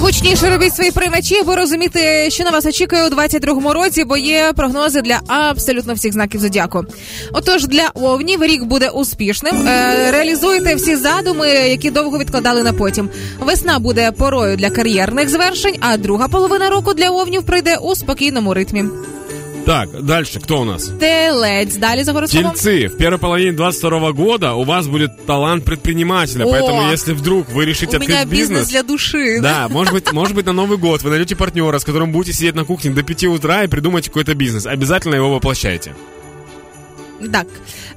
[0.00, 4.52] гучніше робіть свої приймачі, бо розуміти, що на вас очікує у 22-му році, бо є
[4.56, 6.84] прогнози для абсолютно всіх знаків зодіаку.
[7.32, 9.68] Отож, для овнів рік буде успішним.
[9.68, 13.08] Е, реалізуйте всі задуми, які довго відкладали на потім.
[13.40, 18.54] Весна буде порою для кар'єрних звершень, а друга половина року для овнів пройде у спокійному
[18.54, 18.84] ритмі.
[19.66, 20.90] Так, дальше, кто у нас?
[21.00, 21.76] Телець.
[21.76, 22.52] Далі за гороскопом.
[22.52, 26.50] Тельцы, в первой половине 22 года у вас будет талант предпринимателя, О!
[26.50, 29.40] поэтому если вдруг вы решите У меня открыть бизнес для души.
[29.40, 32.54] Да, может быть, может быть, на Новый год вы найдете партнера, с которым будете сидеть
[32.54, 34.66] на кухне до 5 утра и придумаете какой-то бизнес.
[34.66, 35.94] Обязательно его воплощайте.
[37.33, 37.45] Так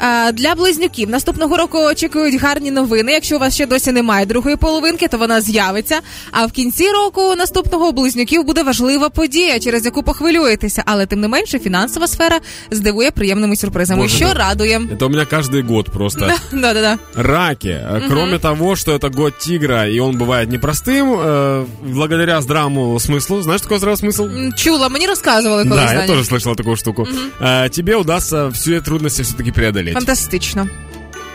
[0.03, 3.13] Е, для близнюків наступного року очікують гарні новини.
[3.13, 6.01] Якщо у вас ще досі немає другої половинки, то вона з'явиться.
[6.31, 10.83] А в кінці року наступного у близнюків буде важлива подія, через яку похвилюєтеся.
[10.87, 12.39] Але тим не менше, фінансова сфера
[12.71, 14.35] здивує приємними сюрпризами, Боже що мой.
[14.35, 14.79] радує.
[14.79, 16.31] Это у меня каждый год просто.
[16.53, 16.99] Да, да, да.
[17.23, 17.69] Раки.
[17.69, 23.43] Э, Кроме того, что это год тигра, и он бывает непростым, э, благодаря здравому смыслу.
[23.43, 24.25] Знаешь, что такое здравый смысл?
[24.25, 25.85] М, Чула, мені розказували колись.
[25.85, 26.07] Да, я Даня.
[26.07, 27.07] тоже слышал такую штуку.
[27.41, 29.95] Э, Тебе удастся все трудности все-таки преодолеть.
[29.95, 30.69] Фантастично.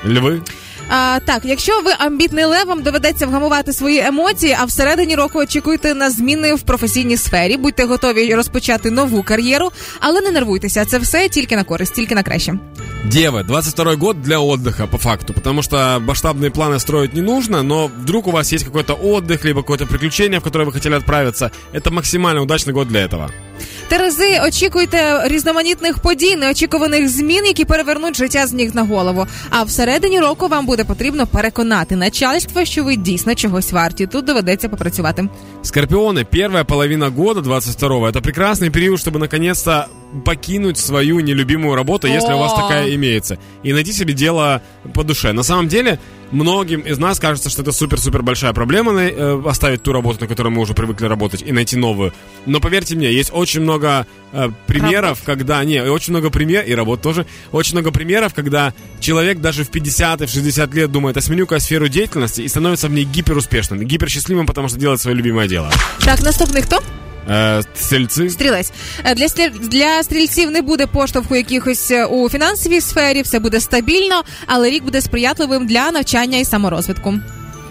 [0.05, 0.41] Львы?
[0.89, 5.93] А, так, якщо ви амбітний лев, вам доведеться вгамувати свої емоції, а всередині року очікуйте
[5.93, 7.57] на зміни в професійній сфері.
[7.57, 10.85] Будьте готові розпочати нову кар'єру, але не нервуйтеся.
[10.85, 12.53] Це все тільки на користь, тільки на краще.
[13.05, 17.87] Девы, 22 год для отдыха, по факту, потому что масштабные планы строить не нужно, но
[17.87, 21.91] вдруг у вас есть какой-то отдых, либо какое-то приключение, в которое вы хотели отправиться, это
[21.91, 23.29] максимально удачный год для этого.
[23.87, 29.27] Терези, очікуйте різноманітних подій, неочікуваних змін, які перевернуть життя з ніг на голову.
[29.49, 34.07] А всередині року вам буде потрібно переконати начальство, що ви дійсно чогось варті.
[34.07, 35.29] Тут доведеться попрацювати.
[35.63, 39.87] Скорпионы, первая половина года 22-го, это прекрасный период, чтобы наконец-то
[40.25, 42.61] покинуть свою нелюбимую работу, если у вас О.
[42.61, 44.61] такая имеется, и найти себе дело
[44.93, 45.33] по душе.
[45.33, 45.99] На самом деле,
[46.30, 50.48] многим из нас кажется, что это супер-супер большая проблема э, оставить ту работу, на которой
[50.48, 52.12] мы уже привыкли работать, и найти новую.
[52.46, 55.62] Но поверьте мне, есть очень много э, примеров, когда...
[55.64, 60.22] Не, очень много примеров, и работ тоже, очень много примеров, когда человек даже в 50
[60.22, 64.46] и в 60 лет думает, а сменю-ка сферу деятельности и становится в ней гиперуспешным, гиперсчастливым,
[64.46, 65.70] потому что делает свое любимое дело.
[66.04, 66.82] Так, наступний хто?
[67.28, 68.30] Э, стрельцы.
[68.30, 68.72] Стрілець
[69.04, 74.22] Е, для для стрільців не буде поштовху якихось е, у фінансовій сфері, все буде стабільно,
[74.46, 77.14] але рік буде сприятливим для навчання і саморозвитку.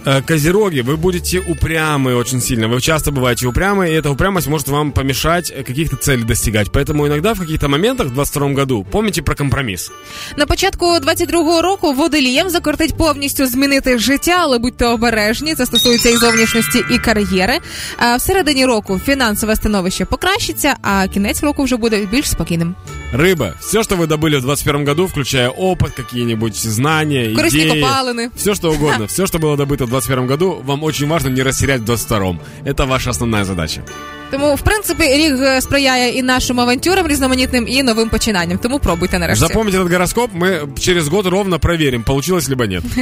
[0.06, 2.67] Э, Козероги, вы будете упрямы очень сильно.
[2.69, 6.73] Вы часто бываете упрямы, и эта упрямость может вам помешать э, каких-то целей достигать.
[6.73, 9.93] Поэтому иногда в каких-то моментах в 22 году помните про компромисс.
[10.37, 15.55] На початку 22-го року водолієм закортить повністю змінити життя, але будьте обережні.
[15.55, 17.59] Це стосується і зовнішності, і кар'єри.
[17.97, 22.75] А всередині року фінансове становище покращиться, а кінець року вже буде більш спокійним.
[23.12, 28.31] Рыба, все, что вы добыли в 21 году, включая опыт, какие-нибудь знания, Корисні идеи, копалини.
[28.37, 31.81] все что угодно, все, что было добыто в 21 году, вам очень важно не растерять
[31.81, 33.83] в 22 Это ваша основная задача.
[34.31, 38.59] Тому, в принципі, рік е, сприяє і нашим авантюрам різноманітним, і новим починанням.
[38.59, 39.45] Тому пробуйте нарешті.
[39.45, 42.83] Запомните этот гороскоп, мы через год ровно проверим, получилось либо нет.